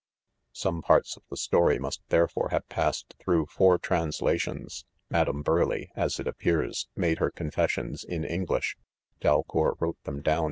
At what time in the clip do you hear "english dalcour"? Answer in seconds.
8.23-9.75